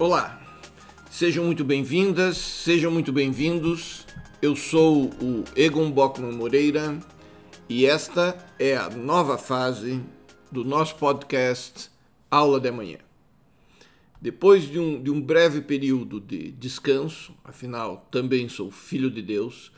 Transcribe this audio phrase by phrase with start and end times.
[0.00, 0.40] Olá,
[1.10, 4.06] sejam muito bem-vindas, sejam muito bem-vindos.
[4.40, 6.98] Eu sou o Egon Bockman Moreira
[7.68, 10.00] e esta é a nova fase
[10.50, 11.90] do nosso podcast
[12.30, 12.96] Aula de Manhã.
[14.18, 19.70] Depois de um, de um breve período de descanso, afinal também sou filho de Deus,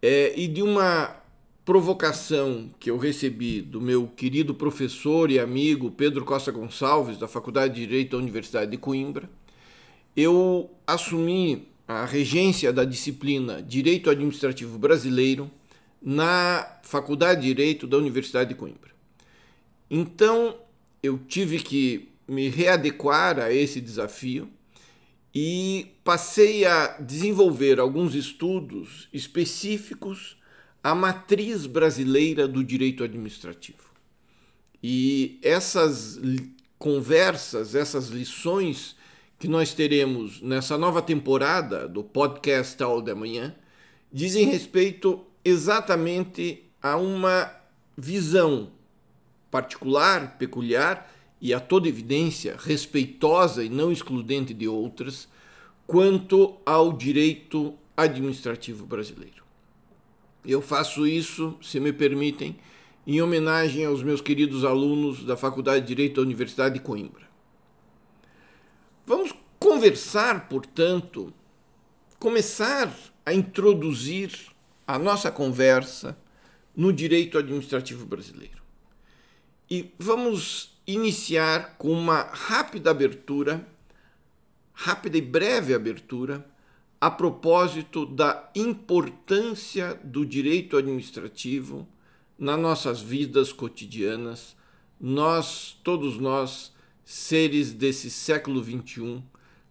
[0.00, 1.22] é, e de uma
[1.64, 7.74] provocação que eu recebi do meu querido professor e amigo Pedro Costa Gonçalves, da Faculdade
[7.74, 9.30] de Direito da Universidade de Coimbra,
[10.14, 15.50] eu assumi a regência da disciplina Direito Administrativo Brasileiro
[16.02, 18.92] na Faculdade de Direito da Universidade de Coimbra.
[19.90, 20.56] Então,
[21.02, 24.48] eu tive que me readequar a esse desafio
[25.34, 30.36] e passei a desenvolver alguns estudos específicos
[30.84, 33.90] a matriz brasileira do direito administrativo.
[34.82, 36.20] E essas
[36.78, 38.94] conversas, essas lições
[39.38, 43.54] que nós teremos nessa nova temporada do podcast Aula da Manhã
[44.12, 47.50] dizem respeito exatamente a uma
[47.96, 48.70] visão
[49.50, 55.26] particular, peculiar e a toda evidência respeitosa e não excludente de outras
[55.86, 59.44] quanto ao direito administrativo brasileiro.
[60.44, 62.56] Eu faço isso, se me permitem,
[63.06, 67.24] em homenagem aos meus queridos alunos da Faculdade de Direito da Universidade de Coimbra.
[69.06, 71.32] Vamos conversar, portanto,
[72.18, 74.32] começar a introduzir
[74.86, 76.16] a nossa conversa
[76.76, 78.62] no direito administrativo brasileiro.
[79.70, 83.66] E vamos iniciar com uma rápida abertura,
[84.72, 86.46] rápida e breve abertura
[87.04, 91.86] a propósito da importância do direito administrativo
[92.38, 94.56] nas nossas vidas cotidianas,
[94.98, 96.72] nós, todos nós,
[97.04, 99.22] seres desse século XXI,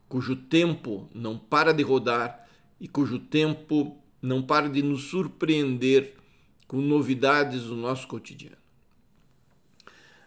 [0.07, 2.47] cujo tempo não para de rodar
[2.79, 6.13] e cujo tempo não para de nos surpreender
[6.67, 8.57] com novidades do nosso cotidiano.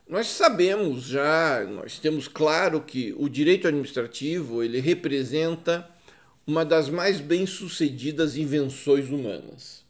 [0.08, 5.88] Nós sabemos já, nós temos claro que o direito administrativo ele representa
[6.46, 9.84] uma das mais bem-sucedidas invenções humanas.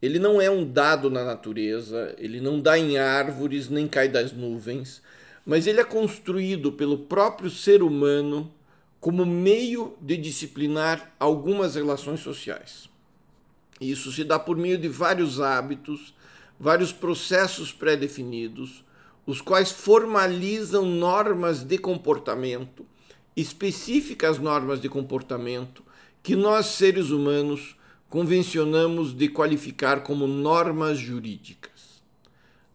[0.00, 4.32] Ele não é um dado na natureza, ele não dá em árvores nem cai das
[4.32, 5.02] nuvens,
[5.44, 8.52] mas ele é construído pelo próprio ser humano
[9.00, 12.88] como meio de disciplinar algumas relações sociais.
[13.80, 16.14] Isso se dá por meio de vários hábitos,
[16.58, 18.84] vários processos pré-definidos,
[19.26, 22.86] os quais formalizam normas de comportamento
[23.36, 25.82] específicas normas de comportamento
[26.22, 27.76] que nós, seres humanos,
[28.08, 32.02] convencionamos de qualificar como normas jurídicas.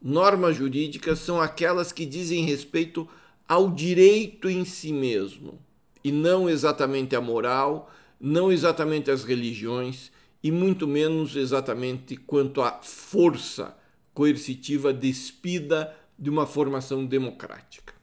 [0.01, 3.07] Normas jurídicas são aquelas que dizem respeito
[3.47, 5.59] ao direito em si mesmo,
[6.03, 10.11] e não exatamente à moral, não exatamente às religiões,
[10.43, 13.75] e muito menos exatamente quanto à força
[14.13, 17.98] coercitiva despida de uma formação democrática.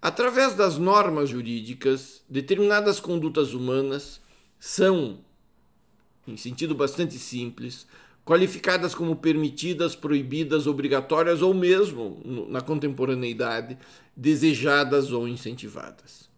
[0.00, 4.20] Através das normas jurídicas, determinadas condutas humanas
[4.56, 5.18] são,
[6.26, 7.84] em sentido bastante simples,
[8.24, 13.76] qualificadas como permitidas, proibidas, obrigatórias ou mesmo, na contemporaneidade,
[14.16, 16.28] desejadas ou incentivadas.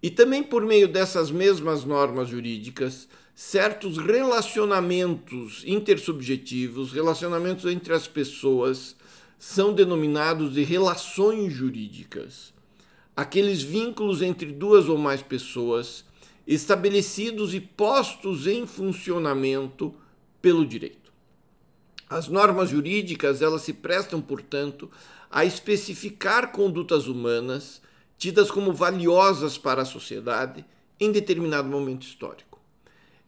[0.00, 8.94] E também por meio dessas mesmas normas jurídicas, certos relacionamentos intersubjetivos, relacionamentos entre as pessoas,
[9.36, 12.53] são denominados de relações jurídicas
[13.16, 16.04] aqueles vínculos entre duas ou mais pessoas
[16.46, 19.94] estabelecidos e postos em funcionamento
[20.42, 21.12] pelo direito.
[22.08, 24.90] As normas jurídicas, elas se prestam, portanto,
[25.30, 27.80] a especificar condutas humanas
[28.18, 30.64] tidas como valiosas para a sociedade
[31.00, 32.60] em determinado momento histórico.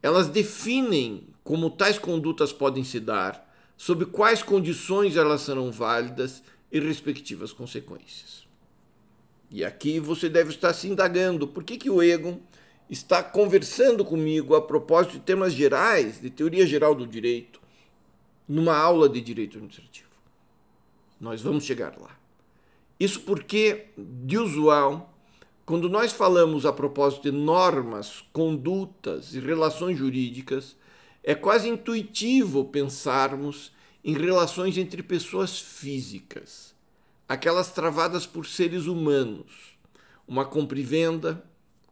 [0.03, 3.45] Elas definem como tais condutas podem se dar,
[3.77, 8.46] sob quais condições elas serão válidas e respectivas consequências.
[9.51, 12.39] E aqui você deve estar se indagando por que, que o Egon
[12.91, 17.61] está conversando comigo a propósito de temas gerais, de teoria geral do direito,
[18.49, 20.09] numa aula de direito administrativo.
[21.21, 22.19] Nós vamos chegar lá.
[22.99, 25.13] Isso porque, de usual,
[25.65, 30.77] quando nós falamos a propósito de normas, condutas e relações jurídicas,
[31.23, 33.73] é quase intuitivo pensarmos
[34.05, 36.76] em relações entre pessoas físicas
[37.29, 39.77] aquelas travadas por seres humanos,
[40.27, 41.43] uma compra e venda,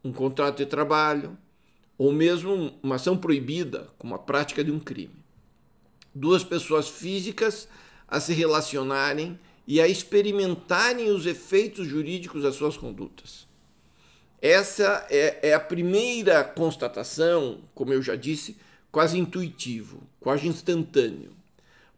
[0.03, 1.37] um contrato de trabalho,
[1.97, 5.15] ou mesmo uma ação proibida, como a prática de um crime.
[6.13, 7.67] Duas pessoas físicas
[8.07, 13.47] a se relacionarem e a experimentarem os efeitos jurídicos das suas condutas.
[14.41, 18.57] Essa é, é a primeira constatação, como eu já disse,
[18.91, 21.31] quase intuitivo, quase instantâneo.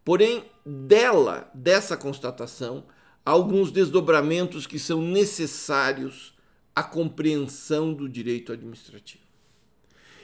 [0.05, 2.85] Porém, dela, dessa constatação,
[3.29, 6.33] alguns desdobramentos que são necessários
[6.73, 9.21] à compreensão do direito administrativo.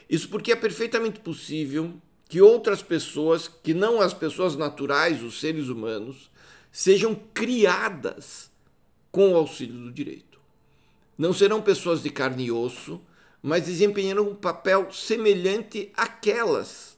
[0.09, 1.95] Isso porque é perfeitamente possível
[2.29, 6.31] que outras pessoas, que não as pessoas naturais, os seres humanos,
[6.71, 8.49] sejam criadas
[9.11, 10.39] com o auxílio do direito.
[11.17, 13.01] Não serão pessoas de carne e osso,
[13.41, 16.97] mas desempenharão um papel semelhante àquelas,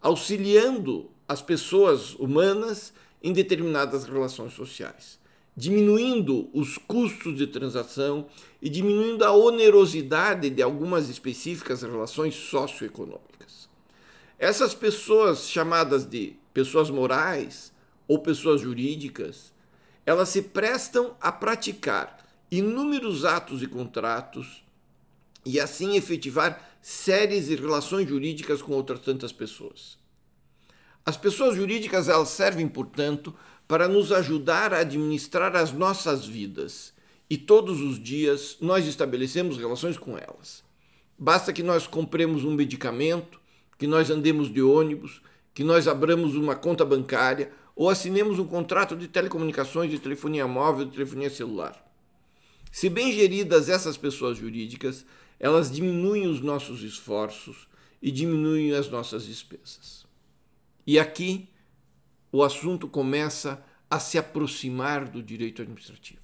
[0.00, 2.92] auxiliando as pessoas humanas
[3.22, 5.22] em determinadas relações sociais,
[5.56, 8.26] diminuindo os custos de transação
[8.60, 13.68] e diminuindo a onerosidade de algumas específicas relações socioeconômicas.
[14.38, 17.72] Essas pessoas chamadas de pessoas morais
[18.08, 19.52] ou pessoas jurídicas,
[20.04, 22.18] elas se prestam a praticar
[22.50, 24.64] inúmeros atos e contratos
[25.46, 29.98] e assim efetivar séries de relações jurídicas com outras tantas pessoas.
[31.06, 33.34] As pessoas jurídicas elas servem, portanto,
[33.66, 36.92] para nos ajudar a administrar as nossas vidas
[37.28, 40.62] e todos os dias nós estabelecemos relações com elas.
[41.18, 43.40] Basta que nós compremos um medicamento,
[43.78, 45.22] que nós andemos de ônibus,
[45.54, 50.84] que nós abramos uma conta bancária ou assinemos um contrato de telecomunicações, de telefonia móvel,
[50.84, 51.80] de telefonia celular.
[52.70, 55.06] Se bem geridas essas pessoas jurídicas,
[55.38, 57.68] elas diminuem os nossos esforços
[58.02, 60.04] e diminuem as nossas despesas.
[60.86, 61.48] E aqui
[62.34, 66.18] o assunto começa a se aproximar do direito administrativo.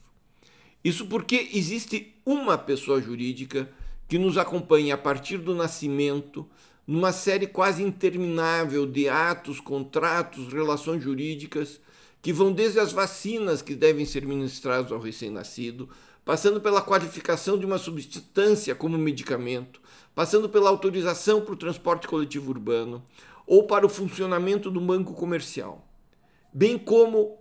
[0.83, 3.71] Isso porque existe uma pessoa jurídica
[4.09, 6.49] que nos acompanha a partir do nascimento,
[6.85, 11.79] numa série quase interminável de atos, contratos, relações jurídicas,
[12.21, 15.89] que vão desde as vacinas que devem ser ministradas ao recém-nascido,
[16.25, 19.81] passando pela qualificação de uma substância como medicamento,
[20.13, 23.01] passando pela autorização para o transporte coletivo urbano
[23.47, 25.87] ou para o funcionamento do banco comercial,
[26.53, 27.39] bem como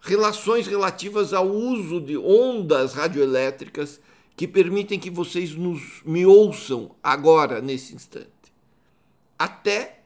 [0.00, 4.00] relações relativas ao uso de ondas radioelétricas
[4.36, 8.28] que permitem que vocês nos, me ouçam agora, nesse instante.
[9.36, 10.02] Até,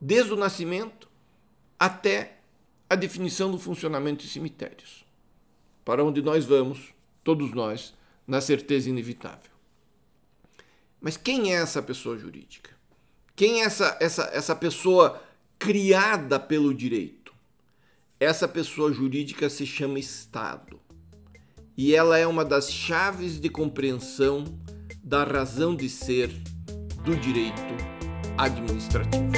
[0.00, 1.08] desde o nascimento,
[1.78, 2.38] até
[2.88, 5.04] a definição do funcionamento de cemitérios,
[5.84, 7.92] para onde nós vamos, todos nós,
[8.26, 9.50] na certeza inevitável.
[11.00, 12.70] Mas quem é essa pessoa jurídica?
[13.34, 15.20] Quem é essa, essa, essa pessoa
[15.62, 17.32] criada pelo direito?
[18.18, 20.80] Essa pessoa jurídica se chama Estado
[21.78, 24.42] e ela é uma das chaves de compreensão
[25.04, 26.28] da razão de ser
[27.04, 27.76] do direito
[28.36, 29.30] administrativo.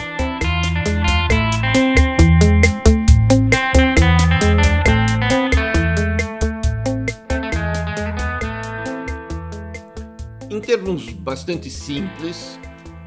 [10.50, 12.58] Em termos bastante simples,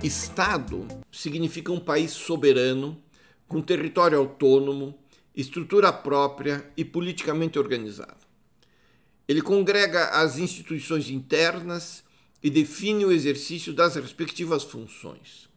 [0.04, 3.02] Estado significa um país soberano,
[3.48, 4.98] com território autônomo,
[5.36, 8.26] estrutura própria e politicamente organizado.
[9.28, 12.04] Ele congrega as instituições internas
[12.42, 15.50] e define o exercício das respectivas funções,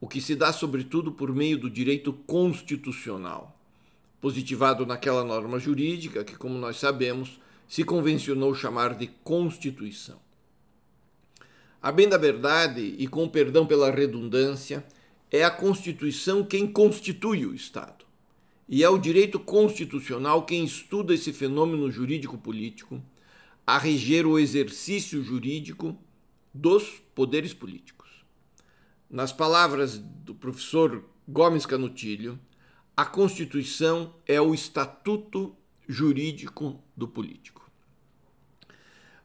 [0.00, 3.58] o que se dá sobretudo por meio do direito constitucional,
[4.20, 10.20] positivado naquela norma jurídica que, como nós sabemos, se convencionou chamar de Constituição.
[11.80, 14.84] A bem da verdade, e com perdão pela redundância,
[15.32, 18.04] é a Constituição quem constitui o Estado.
[18.68, 23.02] E é o direito constitucional quem estuda esse fenômeno jurídico-político
[23.66, 25.96] a reger o exercício jurídico
[26.52, 26.84] dos
[27.14, 28.10] poderes políticos.
[29.08, 32.38] Nas palavras do professor Gomes Canutilho,
[32.94, 35.56] a Constituição é o estatuto
[35.88, 37.70] jurídico do político.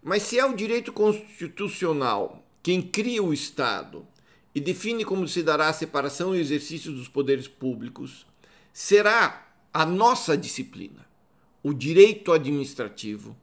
[0.02, 4.08] Mas se é o direito constitucional quem cria o Estado
[4.58, 8.26] e define como se dará a separação e exercício dos poderes públicos,
[8.74, 11.08] será a nossa disciplina,
[11.62, 13.38] o direito administrativo,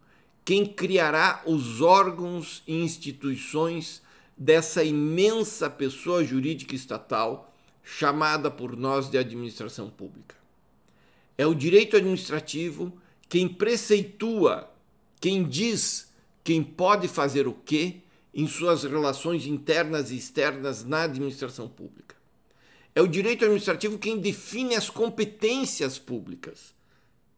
[0.44, 4.02] quem criará os órgãos e instituições
[4.36, 7.54] dessa imensa pessoa jurídica estatal
[7.84, 10.34] chamada por nós de administração pública.
[11.38, 12.92] É o direito administrativo
[13.28, 14.68] quem preceitua,
[15.20, 18.00] quem diz quem pode fazer o quê
[18.34, 22.16] em suas relações internas e externas na administração pública.
[22.94, 26.74] É o direito administrativo quem define as competências públicas,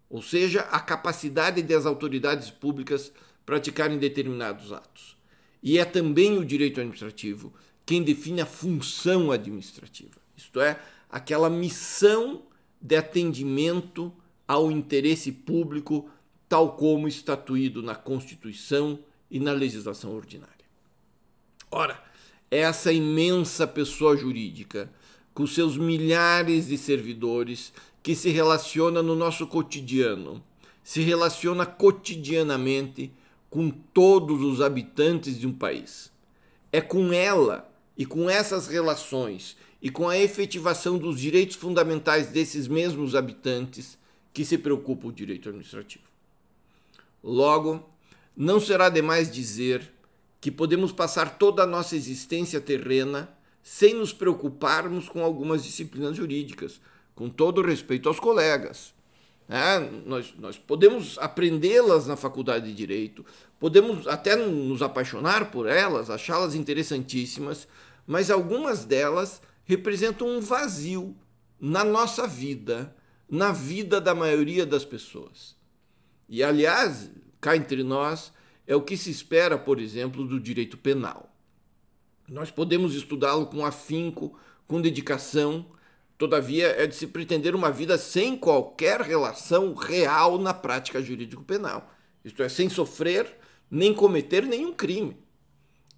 [0.09, 3.13] ou seja, a capacidade das autoridades públicas
[3.45, 5.17] praticarem determinados atos.
[5.63, 7.53] E é também o direito administrativo
[7.85, 12.43] quem define a função administrativa, isto é, aquela missão
[12.81, 14.13] de atendimento
[14.47, 16.11] ao interesse público,
[16.49, 18.99] tal como estatuído na Constituição
[19.31, 20.56] e na legislação ordinária.
[21.77, 22.03] Ora,
[22.51, 24.91] essa imensa pessoa jurídica,
[25.35, 27.71] com seus milhares de servidores,
[28.03, 30.43] que se relaciona no nosso cotidiano,
[30.83, 33.13] se relaciona cotidianamente
[33.51, 36.11] com todos os habitantes de um país.
[36.73, 42.67] É com ela e com essas relações e com a efetivação dos direitos fundamentais desses
[42.67, 43.99] mesmos habitantes
[44.33, 46.05] que se preocupa o direito administrativo.
[47.23, 47.87] Logo,
[48.35, 49.93] não será demais dizer
[50.47, 53.29] que podemos passar toda a nossa existência terrena
[53.65, 56.81] sem nos preocuparmos com algumas disciplinas jurídicas,
[57.17, 58.95] com todo respeito aos colegas.
[59.49, 63.27] É, nós, nós podemos aprendê-las na faculdade de Direito,
[63.59, 67.67] podemos até nos apaixonar por elas, achá-las interessantíssimas,
[68.07, 71.17] mas algumas delas representam um vazio
[71.59, 72.95] na nossa vida,
[73.29, 75.57] na vida da maioria das pessoas.
[76.29, 77.11] E, aliás,
[77.41, 78.33] cá entre nós,
[78.67, 81.33] é o que se espera, por exemplo, do direito penal.
[82.29, 85.67] Nós podemos estudá-lo com afinco, com dedicação,
[86.19, 91.89] todavia é de se pretender uma vida sem qualquer relação real na prática jurídico-penal,
[92.25, 93.37] isto é, sem sofrer
[93.71, 95.17] nem cometer nenhum crime.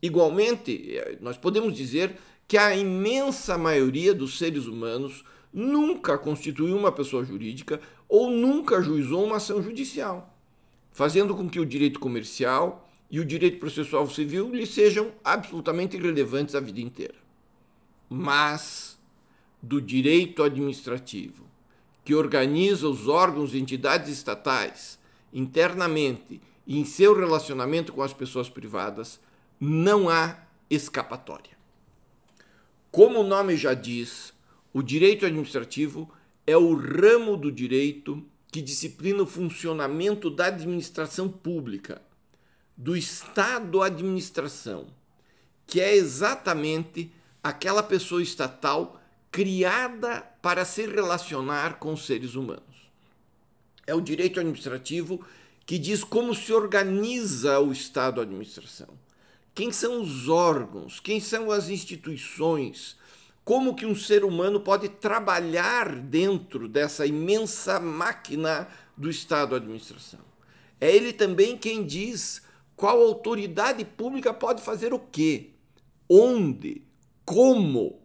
[0.03, 7.25] Igualmente, nós podemos dizer que a imensa maioria dos seres humanos nunca constituiu uma pessoa
[7.25, 10.38] jurídica ou nunca ajuizou uma ação judicial
[10.99, 16.57] fazendo com que o direito comercial e o direito processual civil lhe sejam absolutamente irrelevantes
[16.57, 17.15] a vida inteira.
[18.11, 18.99] Mas
[19.63, 21.45] do direito administrativo,
[22.05, 24.99] que organiza os órgãos e entidades estatais
[25.33, 29.21] internamente e em seu relacionamento com as pessoas privadas,
[29.61, 30.37] não há
[30.69, 31.57] escapatória.
[32.91, 34.35] Como o nome já diz,
[34.73, 36.11] o direito administrativo
[36.45, 42.01] é o ramo do direito que disciplina o funcionamento da administração pública,
[42.77, 44.87] do Estado administração,
[45.67, 47.13] que é exatamente
[47.43, 49.01] aquela pessoa estatal
[49.31, 52.63] criada para se relacionar com os seres humanos.
[53.87, 55.25] É o direito administrativo
[55.67, 58.89] que diz como se organiza o Estado administração.
[59.55, 62.97] Quem são os órgãos, quem são as instituições,
[63.49, 70.21] como que um ser humano pode trabalhar dentro dessa imensa máquina do Estado administração.
[70.79, 72.43] É ele também quem diz
[72.77, 75.53] qual autoridade pública pode fazer o quê,
[76.07, 76.83] onde,
[77.25, 78.03] como,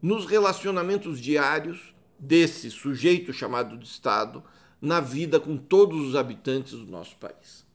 [0.00, 4.42] nos relacionamentos diários desse sujeito chamado de Estado
[4.80, 7.66] na vida com todos os habitantes do nosso país.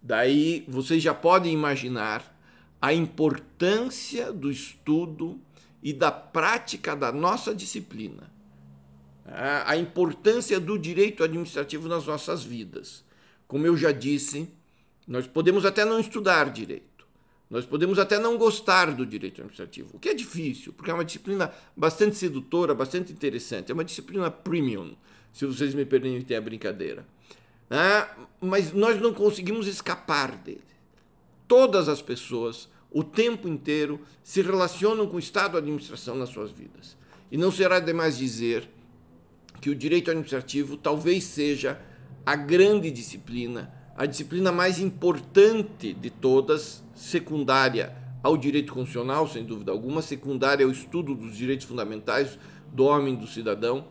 [0.00, 2.34] Daí vocês já podem imaginar
[2.80, 5.38] a importância do estudo
[5.82, 8.30] e da prática da nossa disciplina.
[9.64, 13.04] A importância do direito administrativo nas nossas vidas.
[13.46, 14.48] Como eu já disse,
[15.06, 17.06] nós podemos até não estudar direito,
[17.50, 21.04] nós podemos até não gostar do direito administrativo, o que é difícil, porque é uma
[21.04, 24.96] disciplina bastante sedutora, bastante interessante, é uma disciplina premium,
[25.32, 27.06] se vocês me permitem a brincadeira.
[27.70, 28.08] Ah,
[28.40, 30.62] mas nós não conseguimos escapar dele.
[31.46, 36.28] Todas as pessoas o tempo inteiro se relacionam com o Estado e a administração nas
[36.28, 36.96] suas vidas.
[37.30, 38.68] E não será demais dizer
[39.60, 41.80] que o direito administrativo talvez seja
[42.26, 49.72] a grande disciplina, a disciplina mais importante de todas, secundária ao direito constitucional, sem dúvida
[49.72, 52.38] alguma, secundária ao estudo dos direitos fundamentais
[52.72, 53.86] do homem e do cidadão.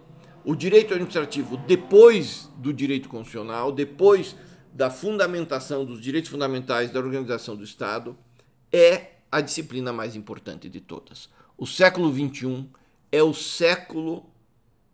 [0.46, 4.36] O direito administrativo, depois do direito constitucional, depois
[4.74, 8.18] da fundamentação dos direitos fundamentais da organização do Estado,
[8.72, 11.30] é a disciplina mais importante de todas.
[11.58, 12.68] O século XXI
[13.12, 14.30] é o século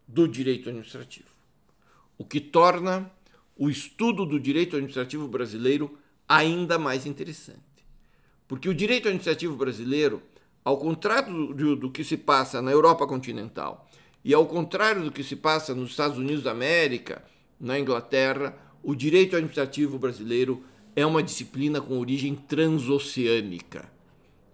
[0.08, 1.30] do direito administrativo,
[2.18, 3.12] o que torna
[3.58, 7.62] o estudo do direito administrativo brasileiro ainda mais interessante.
[8.48, 10.22] Porque o direito administrativo brasileiro,
[10.64, 13.90] ao contrário do, do, que se passa na Europa continental
[14.24, 17.24] e ao contrário do que se passa nos Estados Unidos da América,
[17.60, 20.64] na Inglaterra, o direito administrativo brasileiro
[20.98, 23.88] é uma disciplina com origem transoceânica.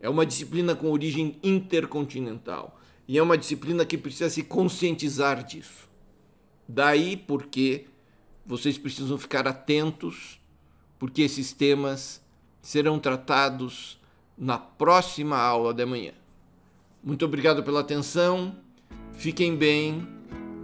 [0.01, 2.77] É uma disciplina com origem intercontinental.
[3.07, 5.89] E é uma disciplina que precisa se conscientizar disso.
[6.67, 7.85] Daí porque
[8.45, 10.37] vocês precisam ficar atentos,
[10.99, 12.21] porque esses temas
[12.61, 13.97] serão tratados
[14.37, 16.11] na próxima aula de manhã.
[17.01, 18.53] Muito obrigado pela atenção,
[19.13, 20.05] fiquem bem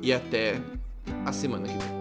[0.02, 0.62] e até
[1.26, 1.99] a semana que vem.